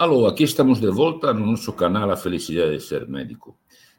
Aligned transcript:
Alô, 0.00 0.26
aqui 0.26 0.44
estamos 0.44 0.80
de 0.80 0.90
volta 0.90 1.30
no 1.34 1.44
nosso 1.44 1.74
canal 1.74 2.10
A 2.10 2.16
Felicidade 2.16 2.78
de 2.78 2.82
Ser 2.82 3.06
Médico. 3.06 3.54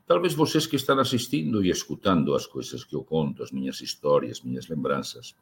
Talvez 0.08 0.34
vocês 0.34 0.66
que 0.66 0.76
estão 0.76 1.00
assistindo 1.00 1.64
e 1.64 1.70
escutando 1.70 2.34
as 2.34 2.48
coisas 2.48 2.84
que 2.84 2.96
eu 2.96 3.04
conto, 3.04 3.44
as 3.44 3.52
minhas 3.52 3.82
histórias, 3.82 4.42
minhas 4.42 4.68
lembranças, 4.68 5.36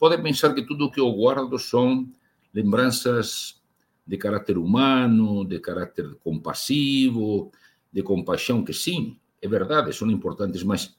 podem 0.00 0.20
pensar 0.20 0.52
que 0.52 0.66
tudo 0.66 0.86
o 0.86 0.90
que 0.90 0.98
eu 0.98 1.12
guardo 1.12 1.56
são 1.60 2.08
lembranças 2.52 3.62
de 4.04 4.16
caráter 4.16 4.58
humano, 4.58 5.44
de 5.44 5.60
caráter 5.60 6.12
compassivo, 6.24 7.52
de 7.92 8.02
compaixão, 8.02 8.64
que 8.64 8.72
sim, 8.72 9.16
é 9.40 9.46
verdade, 9.46 9.92
são 9.92 10.10
importantes, 10.10 10.64
mas 10.64 10.98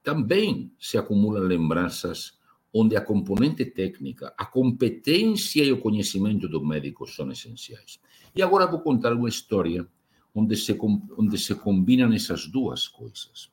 também 0.00 0.70
se 0.78 0.96
acumulam 0.96 1.42
lembranças 1.42 2.37
onde 2.72 2.96
a 2.96 3.00
componente 3.00 3.64
técnica, 3.64 4.34
a 4.36 4.44
competência 4.44 5.64
e 5.64 5.72
o 5.72 5.80
conhecimento 5.80 6.48
do 6.48 6.64
médico 6.64 7.06
são 7.06 7.30
essenciais. 7.30 8.00
E 8.34 8.42
agora 8.42 8.66
vou 8.66 8.80
contar 8.80 9.12
uma 9.12 9.28
história 9.28 9.86
onde 10.34 10.56
se, 10.56 10.76
onde 11.16 11.38
se 11.38 11.54
combinam 11.54 12.12
essas 12.12 12.46
duas 12.46 12.86
coisas. 12.86 13.50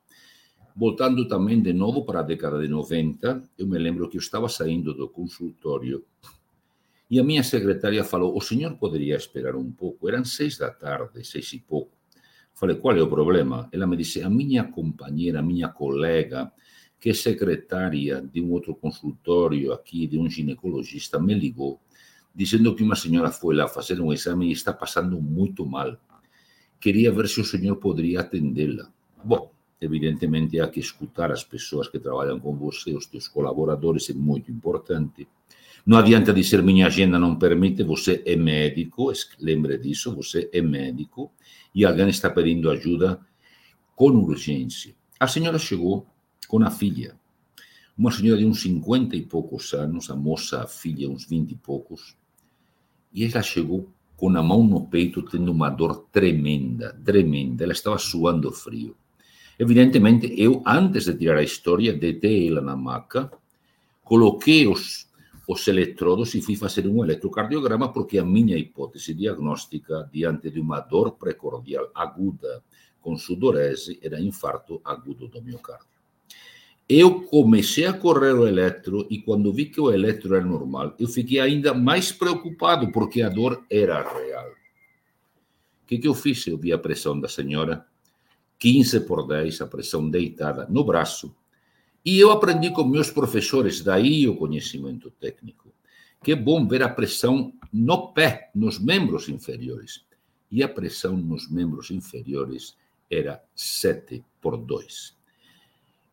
Voltando 0.74 1.26
também 1.26 1.60
de 1.62 1.72
novo 1.72 2.04
para 2.04 2.20
a 2.20 2.22
década 2.22 2.60
de 2.60 2.68
90, 2.68 3.42
eu 3.56 3.66
me 3.66 3.78
lembro 3.78 4.08
que 4.08 4.18
eu 4.18 4.20
estava 4.20 4.48
saindo 4.48 4.92
do 4.92 5.08
consultório 5.08 6.04
e 7.08 7.20
a 7.20 7.24
minha 7.24 7.42
secretária 7.42 8.02
falou: 8.04 8.36
O 8.36 8.40
senhor 8.40 8.76
poderia 8.76 9.16
esperar 9.16 9.54
um 9.56 9.70
pouco? 9.70 10.08
Eram 10.08 10.24
seis 10.24 10.58
da 10.58 10.70
tarde, 10.70 11.24
seis 11.24 11.52
e 11.52 11.60
pouco. 11.60 11.96
Falei: 12.52 12.76
Qual 12.76 12.96
é 12.96 13.02
o 13.02 13.08
problema? 13.08 13.68
Ela 13.72 13.86
me 13.86 13.96
disse: 13.96 14.22
A 14.22 14.28
minha 14.28 14.64
companheira, 14.64 15.38
a 15.38 15.42
minha 15.42 15.68
colega, 15.68 16.52
que 17.06 17.14
secretária 17.14 18.20
de 18.20 18.42
um 18.42 18.50
outro 18.50 18.74
consultório 18.74 19.72
aqui, 19.72 20.08
de 20.08 20.18
um 20.18 20.28
ginecologista, 20.28 21.20
me 21.20 21.34
ligou, 21.34 21.80
dizendo 22.34 22.74
que 22.74 22.82
uma 22.82 22.96
senhora 22.96 23.30
foi 23.30 23.54
lá 23.54 23.68
fazer 23.68 24.00
um 24.00 24.12
exame 24.12 24.48
e 24.48 24.50
está 24.50 24.72
passando 24.72 25.22
muito 25.22 25.64
mal. 25.64 25.96
Queria 26.80 27.12
ver 27.12 27.28
se 27.28 27.40
o 27.40 27.44
senhor 27.44 27.76
poderia 27.76 28.22
atendê-la. 28.22 28.90
Bom, 29.22 29.52
evidentemente 29.80 30.58
há 30.58 30.66
que 30.66 30.80
escutar 30.80 31.30
as 31.30 31.44
pessoas 31.44 31.86
que 31.86 32.00
trabalham 32.00 32.40
com 32.40 32.56
você, 32.56 32.92
os 32.92 33.06
teus 33.06 33.28
colaboradores, 33.28 34.10
é 34.10 34.12
muito 34.12 34.50
importante. 34.50 35.28
Não 35.86 35.98
adianta 35.98 36.34
dizer 36.34 36.60
minha 36.60 36.88
agenda 36.88 37.20
não 37.20 37.38
permite, 37.38 37.84
você 37.84 38.20
é 38.26 38.34
médico, 38.34 39.12
lembre 39.38 39.78
disso, 39.78 40.12
você 40.12 40.50
é 40.52 40.60
médico 40.60 41.30
e 41.72 41.84
alguém 41.84 42.08
está 42.08 42.28
pedindo 42.28 42.68
ajuda 42.68 43.20
com 43.94 44.10
urgência. 44.10 44.92
A 45.20 45.28
senhora 45.28 45.56
chegou 45.56 46.04
com 46.46 46.62
a 46.62 46.70
filha. 46.70 47.16
Uma 47.96 48.10
senhora 48.10 48.40
de 48.40 48.46
uns 48.46 48.60
50 48.60 49.16
e 49.16 49.22
poucos 49.22 49.72
anos, 49.72 50.10
a 50.10 50.16
moça, 50.16 50.62
a 50.62 50.66
filha, 50.66 51.08
uns 51.10 51.24
20 51.24 51.52
e 51.52 51.56
poucos, 51.56 52.16
e 53.12 53.24
ela 53.24 53.42
chegou 53.42 53.88
com 54.16 54.28
a 54.36 54.42
mão 54.42 54.62
no 54.64 54.86
peito, 54.86 55.22
tendo 55.22 55.52
uma 55.52 55.70
dor 55.70 56.06
tremenda, 56.12 56.98
tremenda. 57.04 57.64
Ela 57.64 57.72
estava 57.72 57.98
suando 57.98 58.50
frio. 58.52 58.96
Evidentemente, 59.58 60.34
eu, 60.36 60.62
antes 60.66 61.04
de 61.06 61.14
tirar 61.14 61.38
a 61.38 61.42
história, 61.42 61.92
deitei 61.92 62.48
ela 62.48 62.60
na 62.60 62.76
maca, 62.76 63.30
coloquei 64.02 64.66
os, 64.66 65.08
os 65.48 65.66
eletrodos 65.66 66.34
e 66.34 66.42
fui 66.42 66.56
fazer 66.56 66.86
um 66.86 67.02
eletrocardiograma, 67.02 67.92
porque 67.92 68.18
a 68.18 68.24
minha 68.24 68.56
hipótese 68.56 69.14
diagnóstica, 69.14 70.08
diante 70.12 70.50
de 70.50 70.60
uma 70.60 70.80
dor 70.80 71.12
precordial 71.12 71.90
aguda 71.94 72.62
com 73.00 73.16
sudorese, 73.16 73.98
era 74.02 74.20
infarto 74.20 74.80
agudo 74.84 75.28
do 75.28 75.42
miocárdio. 75.42 75.95
Eu 76.88 77.22
comecei 77.22 77.84
a 77.84 77.92
correr 77.92 78.32
o 78.32 78.46
eletro 78.46 79.08
e 79.10 79.18
quando 79.18 79.52
vi 79.52 79.66
que 79.66 79.80
o 79.80 79.92
eletro 79.92 80.36
era 80.36 80.44
normal, 80.44 80.94
eu 81.00 81.08
fiquei 81.08 81.40
ainda 81.40 81.74
mais 81.74 82.12
preocupado 82.12 82.92
porque 82.92 83.22
a 83.22 83.28
dor 83.28 83.64
era 83.68 84.02
real. 84.08 84.50
O 85.82 85.86
que, 85.86 85.98
que 85.98 86.06
eu 86.06 86.14
fiz? 86.14 86.46
Eu 86.46 86.56
vi 86.56 86.72
a 86.72 86.78
pressão 86.78 87.18
da 87.18 87.28
senhora, 87.28 87.84
15 88.60 89.00
por 89.00 89.26
10, 89.26 89.60
a 89.62 89.66
pressão 89.66 90.08
deitada 90.08 90.66
no 90.70 90.84
braço. 90.84 91.34
E 92.04 92.20
eu 92.20 92.30
aprendi 92.30 92.70
com 92.70 92.84
meus 92.84 93.10
professores, 93.10 93.80
daí 93.82 94.28
o 94.28 94.36
conhecimento 94.36 95.10
técnico, 95.10 95.72
que 96.22 96.30
é 96.30 96.36
bom 96.36 96.68
ver 96.68 96.84
a 96.84 96.88
pressão 96.88 97.52
no 97.72 98.12
pé, 98.12 98.50
nos 98.54 98.78
membros 98.78 99.28
inferiores. 99.28 100.04
E 100.52 100.62
a 100.62 100.68
pressão 100.68 101.16
nos 101.16 101.50
membros 101.50 101.90
inferiores 101.90 102.76
era 103.10 103.42
7 103.56 104.24
por 104.40 104.56
2. 104.56 105.15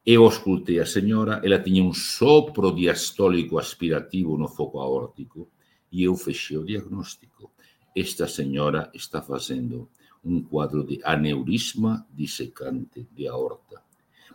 Eu 0.06 0.26
auscultei 0.26 0.80
a 0.80 0.86
senhora, 0.86 1.40
ela 1.46 1.58
tinha 1.58 1.82
um 1.82 1.94
sopro 1.94 2.76
diastólico 2.76 3.58
aspirativo 3.58 4.38
no 4.38 4.50
foco 4.50 4.80
aórtico 4.80 5.50
e 5.90 6.04
eu 6.04 6.14
fechei 6.18 6.58
o 6.58 6.66
diagnóstico. 6.66 7.50
Esta 7.96 8.28
senhora 8.28 8.92
está 8.94 9.22
fazendo 9.22 9.90
um 10.22 10.44
quadro 10.44 10.84
de 10.84 11.00
aneurisma 11.06 12.06
dissecante 12.12 13.08
de 13.16 13.28
aorta. 13.28 13.82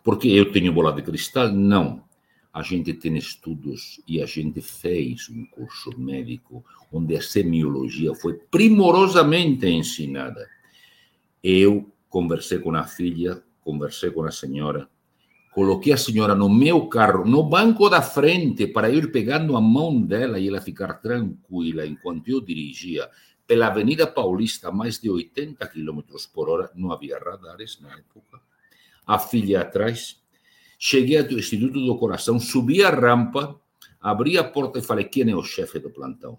Porque 0.02 0.28
eu 0.28 0.50
tenho 0.52 0.72
bola 0.72 0.90
de 0.90 1.02
cristal? 1.02 1.52
Não. 1.52 2.02
A 2.50 2.62
gente 2.62 2.94
tem 2.94 3.18
estudos 3.18 4.00
e 4.08 4.22
a 4.22 4.26
gente 4.26 4.62
fez 4.62 5.28
um 5.28 5.44
curso 5.44 5.90
médico 5.98 6.64
onde 6.90 7.14
a 7.14 7.20
semiologia 7.20 8.14
foi 8.14 8.34
primorosamente 8.50 9.66
ensinada. 9.66 10.48
Eu 11.42 11.92
conversei 12.08 12.58
com 12.58 12.74
a 12.74 12.84
filha, 12.84 13.42
conversei 13.60 14.10
com 14.10 14.22
a 14.22 14.30
senhora, 14.30 14.88
Coloquei 15.58 15.92
a 15.92 15.96
senhora 15.96 16.36
no 16.36 16.48
meu 16.48 16.86
carro, 16.86 17.24
no 17.24 17.42
banco 17.42 17.88
da 17.88 18.00
frente, 18.00 18.68
para 18.68 18.90
ir 18.90 19.10
pegando 19.10 19.56
a 19.56 19.60
mão 19.60 20.00
dela 20.00 20.38
e 20.38 20.46
ela 20.46 20.60
ficar 20.60 21.02
tranquila 21.02 21.84
enquanto 21.84 22.28
eu 22.28 22.40
dirigia 22.40 23.10
pela 23.44 23.66
Avenida 23.66 24.06
Paulista 24.06 24.70
mais 24.70 25.00
de 25.00 25.10
80 25.10 25.66
km 25.66 25.98
por 26.32 26.48
hora. 26.48 26.70
Não 26.76 26.92
havia 26.92 27.18
radares 27.18 27.80
na 27.80 27.90
época. 27.90 28.40
A 29.04 29.18
filha 29.18 29.62
atrás. 29.62 30.22
Cheguei 30.78 31.18
ao 31.18 31.26
Instituto 31.32 31.84
do 31.84 31.98
Coração, 31.98 32.38
subi 32.38 32.84
a 32.84 32.90
rampa, 32.90 33.60
abri 34.00 34.38
a 34.38 34.44
porta 34.44 34.78
e 34.78 34.82
falei: 34.82 35.06
Quem 35.06 35.28
é 35.28 35.34
o 35.34 35.42
chefe 35.42 35.80
do 35.80 35.90
plantão? 35.90 36.38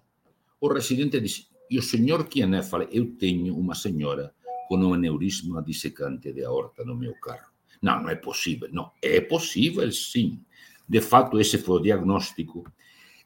O 0.58 0.72
residente 0.72 1.20
disse: 1.20 1.46
E 1.70 1.78
o 1.78 1.82
senhor 1.82 2.26
quem 2.26 2.56
é? 2.56 2.62
Falei: 2.62 2.88
Eu 2.90 3.14
tenho 3.18 3.54
uma 3.54 3.74
senhora 3.74 4.32
com 4.66 4.78
um 4.78 4.94
aneurisma 4.94 5.62
dissecante 5.62 6.32
de 6.32 6.42
aorta 6.42 6.82
no 6.86 6.96
meu 6.96 7.12
carro. 7.20 7.49
Não, 7.80 8.02
não 8.02 8.10
é 8.10 8.14
possível. 8.14 8.68
Não, 8.72 8.92
é 9.02 9.20
possível 9.20 9.90
sim. 9.90 10.40
De 10.88 11.00
fato, 11.00 11.40
esse 11.40 11.58
foi 11.58 11.76
o 11.76 11.82
diagnóstico. 11.82 12.64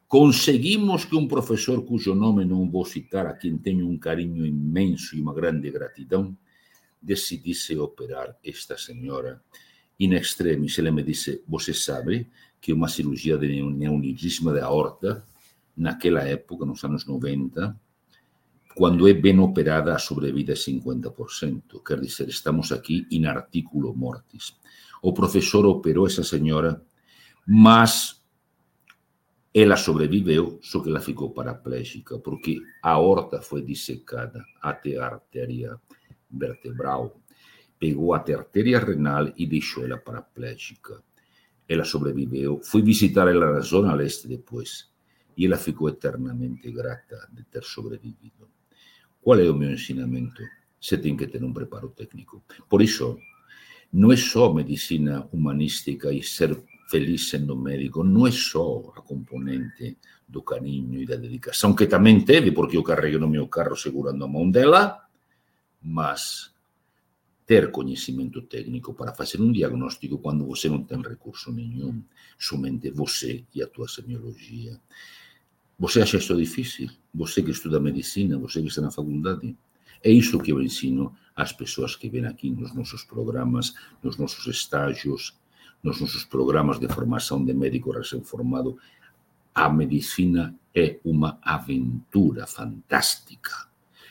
Conseguimos 0.06 1.04
que 1.04 1.16
um 1.16 1.26
professor 1.26 1.82
cujo 1.84 2.14
nome 2.14 2.44
não 2.44 2.70
vou 2.70 2.84
citar, 2.84 3.26
a 3.26 3.34
quem 3.34 3.58
tenho 3.58 3.88
um 3.88 3.98
carinho 3.98 4.46
imenso 4.46 5.16
e 5.16 5.20
uma 5.20 5.34
grande 5.34 5.70
gratidão, 5.70 6.36
decidisse 7.00 7.76
operar 7.76 8.36
esta 8.44 8.76
senhora 8.76 9.42
in 9.98 10.12
extremis. 10.14 10.78
Ele 10.78 10.90
me 10.90 11.02
disse: 11.02 11.42
Você 11.48 11.74
sabe 11.74 12.28
que 12.60 12.72
uma 12.72 12.88
cirurgia 12.88 13.36
de 13.36 13.62
neonidismo 13.62 14.52
da 14.52 14.66
aorta, 14.66 15.24
naquela 15.76 16.22
época, 16.22 16.64
nos 16.64 16.82
anos 16.84 17.04
90, 17.04 17.78
quando 18.74 19.08
é 19.08 19.12
bem 19.12 19.38
operada, 19.38 19.94
a 19.94 19.98
sobrevida 19.98 20.52
é 20.52 20.56
50%. 20.56 21.82
Quer 21.86 22.00
dizer, 22.00 22.28
estamos 22.28 22.72
aqui 22.72 23.06
in 23.10 23.26
articulo 23.26 23.94
mortis. 23.94 24.56
O 25.00 25.12
professor 25.12 25.64
operou 25.64 26.06
essa 26.06 26.24
senhora, 26.24 26.82
mas 27.46 28.24
ela 29.54 29.76
sobreviveu, 29.76 30.58
só 30.60 30.80
que 30.80 30.88
ela 30.88 31.00
ficou 31.00 31.30
paraplégica, 31.30 32.18
porque 32.18 32.60
a 32.82 32.90
aorta 32.90 33.40
foi 33.40 33.62
dissecada 33.62 34.44
até 34.60 34.98
a 34.98 35.06
artéria 35.06 35.80
vertebral, 36.28 37.20
pegou 37.78 38.12
até 38.12 38.34
a 38.34 38.38
artéria 38.38 38.80
renal 38.80 39.32
e 39.36 39.46
deixou 39.46 39.84
ela 39.84 39.98
paraplégica. 39.98 41.00
Ela 41.68 41.84
sobreviveu. 41.84 42.60
Fui 42.64 42.82
visitar 42.82 43.28
ela 43.28 43.52
na 43.52 43.60
zona 43.60 43.94
leste 43.94 44.26
depois, 44.26 44.90
e 45.36 45.46
ela 45.46 45.56
ficou 45.56 45.88
eternamente 45.88 46.72
grata 46.72 47.28
de 47.32 47.44
ter 47.44 47.62
sobrevivido. 47.62 48.48
Qual 49.24 49.40
é 49.40 49.48
o 49.48 49.54
meu 49.54 49.72
ensinamento? 49.72 50.42
Você 50.78 50.98
tem 50.98 51.16
que 51.16 51.26
ter 51.26 51.42
um 51.42 51.50
preparo 51.50 51.88
técnico. 51.88 52.44
Por 52.68 52.82
isso, 52.82 53.18
não 53.90 54.12
é 54.12 54.18
só 54.18 54.52
medicina 54.52 55.26
humanística 55.32 56.12
e 56.12 56.22
ser 56.22 56.62
feliz 56.90 57.30
sendo 57.30 57.56
médico, 57.56 58.04
não 58.04 58.26
é 58.26 58.30
só 58.30 58.92
a 58.94 59.00
componente 59.00 59.96
do 60.28 60.42
carinho 60.42 61.00
e 61.00 61.06
da 61.06 61.16
dedicação, 61.16 61.74
que 61.74 61.86
também 61.86 62.22
teve, 62.22 62.52
porque 62.52 62.76
eu 62.76 62.82
carreguei 62.82 63.18
no 63.18 63.26
meu 63.26 63.48
carro 63.48 63.74
segurando 63.74 64.22
a 64.22 64.28
mão 64.28 64.50
dela, 64.50 65.00
mas 65.80 66.52
ter 67.46 67.70
conhecimento 67.70 68.42
técnico 68.42 68.92
para 68.92 69.14
fazer 69.14 69.40
um 69.40 69.50
diagnóstico 69.50 70.18
quando 70.18 70.44
você 70.44 70.68
não 70.68 70.84
tem 70.84 71.00
recurso 71.00 71.50
nenhum, 71.50 72.02
somente 72.38 72.90
você 72.90 73.42
e 73.54 73.62
a 73.62 73.66
tua 73.66 73.88
semiologia. 73.88 74.78
Você 75.78 76.00
acha 76.00 76.18
isso 76.18 76.36
difícil? 76.36 76.90
Você 77.12 77.42
que 77.42 77.50
estuda 77.50 77.80
medicina, 77.80 78.38
você 78.38 78.60
que 78.60 78.68
está 78.68 78.80
na 78.80 78.90
faculdade? 78.90 79.56
É 80.02 80.10
isso 80.10 80.38
que 80.38 80.52
eu 80.52 80.62
ensino 80.62 81.14
às 81.34 81.52
pessoas 81.52 81.96
que 81.96 82.08
vêm 82.08 82.26
aqui 82.26 82.50
nos 82.50 82.72
nossos 82.74 83.04
programas, 83.04 83.74
nos 84.02 84.16
nossos 84.16 84.46
estágios, 84.46 85.36
nos 85.82 86.00
nossos 86.00 86.24
programas 86.24 86.78
de 86.78 86.88
formação 86.88 87.44
de 87.44 87.52
médico 87.52 87.90
recém-formado. 87.90 88.78
A 89.54 89.68
medicina 89.68 90.54
é 90.74 90.98
uma 91.04 91.38
aventura 91.42 92.46
fantástica 92.46 93.68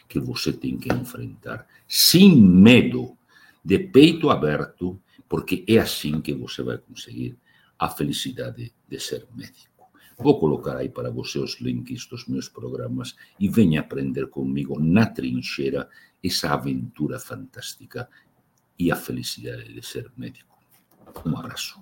que 0.07 0.19
você 0.19 0.51
tem 0.51 0.77
que 0.77 0.94
enfrentar, 0.94 1.68
sem 1.88 2.36
medo, 2.39 3.18
de 3.63 3.80
peito 3.80 4.30
aberto, 4.30 5.00
porque 5.30 5.63
é 5.68 5.77
assim 5.77 6.21
que 6.21 6.33
você 6.33 6.62
vai 6.62 6.77
conseguir 6.77 7.38
a 7.80 7.89
felicidade 7.89 8.74
de 8.88 9.00
ser 9.00 9.25
médico. 9.33 9.73
Vou 10.18 10.39
colocar 10.39 10.77
aí 10.77 10.89
para 10.89 11.10
você 11.10 11.39
os 11.39 11.60
links 11.60 12.06
dos 12.06 12.27
meus 12.27 12.48
programas 12.48 13.15
e 13.39 13.48
venha 13.48 13.80
aprender 13.81 14.27
comigo 14.27 14.80
na 14.80 15.06
trincheira 15.06 15.89
essa 16.24 16.54
aventura 16.54 17.19
fantástica 17.19 18.10
e 18.77 18.92
a 18.92 18.95
felicidade 18.95 19.74
de 19.74 19.86
ser 19.86 20.12
médico. 20.18 20.57
Um 21.25 21.38
abraço. 21.38 21.80